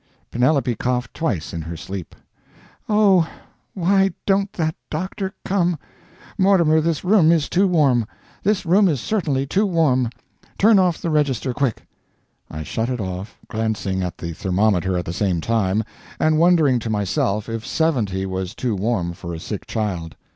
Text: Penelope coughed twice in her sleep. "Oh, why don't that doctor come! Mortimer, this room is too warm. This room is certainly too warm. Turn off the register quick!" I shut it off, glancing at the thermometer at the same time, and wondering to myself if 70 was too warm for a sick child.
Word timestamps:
Penelope 0.31 0.73
coughed 0.77 1.13
twice 1.13 1.53
in 1.53 1.61
her 1.61 1.77
sleep. 1.77 2.15
"Oh, 2.89 3.29
why 3.75 4.11
don't 4.25 4.51
that 4.53 4.73
doctor 4.89 5.31
come! 5.45 5.77
Mortimer, 6.39 6.81
this 6.81 7.03
room 7.03 7.31
is 7.31 7.47
too 7.47 7.67
warm. 7.67 8.07
This 8.41 8.65
room 8.65 8.87
is 8.87 8.99
certainly 8.99 9.45
too 9.45 9.67
warm. 9.67 10.09
Turn 10.57 10.79
off 10.79 10.97
the 10.99 11.11
register 11.11 11.53
quick!" 11.53 11.85
I 12.49 12.63
shut 12.63 12.89
it 12.89 12.99
off, 12.99 13.37
glancing 13.47 14.01
at 14.01 14.17
the 14.17 14.33
thermometer 14.33 14.97
at 14.97 15.05
the 15.05 15.13
same 15.13 15.39
time, 15.39 15.83
and 16.19 16.39
wondering 16.39 16.79
to 16.79 16.89
myself 16.89 17.47
if 17.47 17.63
70 17.63 18.25
was 18.25 18.55
too 18.55 18.75
warm 18.75 19.13
for 19.13 19.35
a 19.35 19.39
sick 19.39 19.67
child. 19.67 20.15